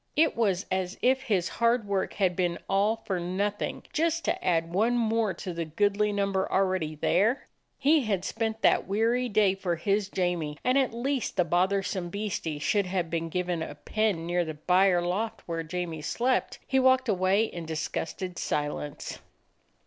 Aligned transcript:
It 0.15 0.35
was 0.35 0.65
as 0.71 0.97
if 1.03 1.21
his 1.21 1.47
hard 1.47 1.87
work 1.87 2.13
had 2.13 2.35
been 2.35 2.57
all 2.67 2.95
for 3.05 3.19
nothing; 3.19 3.83
just 3.93 4.25
to 4.25 4.43
add 4.43 4.73
one 4.73 4.97
more 4.97 5.31
to 5.35 5.53
the 5.53 5.63
goodly 5.63 6.11
number 6.11 6.51
already 6.51 6.95
there. 6.95 7.45
He 7.77 8.05
had 8.05 8.25
spent 8.25 8.63
that 8.63 8.87
weary 8.87 9.29
day 9.29 9.53
for 9.53 9.75
his 9.75 10.09
Jamie, 10.09 10.57
and 10.63 10.75
at 10.75 10.91
least 10.91 11.37
the 11.37 11.45
bothersome 11.45 12.09
beastie 12.09 12.57
should 12.57 12.87
have 12.87 13.11
been 13.11 13.29
given 13.29 13.61
a 13.61 13.75
pen 13.75 14.25
near 14.25 14.43
the 14.43 14.55
byre 14.55 15.03
loft 15.03 15.41
where 15.45 15.61
Jamie 15.61 16.01
slept. 16.01 16.57
He 16.65 16.79
walked 16.79 17.07
away 17.07 17.43
in 17.43 17.67
disgusted 17.67 18.39
silence. 18.39 19.19